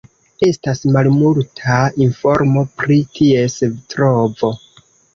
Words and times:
Estas 0.45 0.81
malmulta 0.95 1.77
informo 2.07 2.65
pri 2.83 3.01
ties 3.21 3.63
trovo. 3.95 4.55